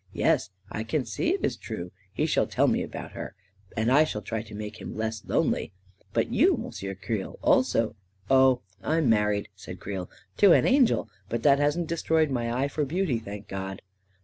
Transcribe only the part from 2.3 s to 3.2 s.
tell me about